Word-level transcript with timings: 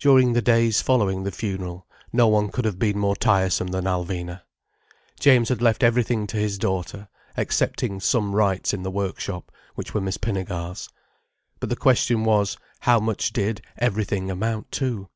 During 0.00 0.32
the 0.32 0.42
days 0.42 0.82
following 0.82 1.22
the 1.22 1.30
funeral, 1.30 1.86
no 2.12 2.26
one 2.26 2.48
could 2.48 2.64
have 2.64 2.80
been 2.80 2.98
more 2.98 3.14
tiresome 3.14 3.68
than 3.68 3.84
Alvina. 3.84 4.42
James 5.20 5.50
had 5.50 5.62
left 5.62 5.84
everything 5.84 6.26
to 6.26 6.36
his 6.36 6.58
daughter, 6.58 7.06
excepting 7.36 8.00
some 8.00 8.34
rights 8.34 8.74
in 8.74 8.82
the 8.82 8.90
work 8.90 9.20
shop, 9.20 9.52
which 9.76 9.94
were 9.94 10.00
Miss 10.00 10.18
Pinnegar's. 10.18 10.88
But 11.60 11.68
the 11.68 11.76
question 11.76 12.24
was, 12.24 12.56
how 12.80 12.98
much 12.98 13.32
did 13.32 13.62
"everything" 13.78 14.32
amount 14.32 14.72
to? 14.82 15.08